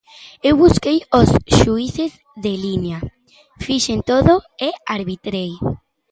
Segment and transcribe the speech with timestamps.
[0.49, 1.29] Eu busquei os
[1.59, 2.11] xuíces
[2.43, 2.99] de liña,
[3.65, 4.33] fixen todo
[4.67, 5.51] e arbitrei.